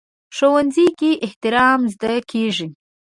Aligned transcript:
ښوونځی 0.35 0.87
کې 0.99 1.11
احترام 1.25 1.81
زده 1.93 2.13
کېږي 2.31 2.67